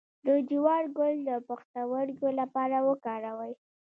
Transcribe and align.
د 0.25 0.27
جوار 0.49 0.83
ګل 0.97 1.15
د 1.27 1.31
پښتورګو 1.47 2.29
لپاره 2.39 2.77
وکاروئ 2.87 3.53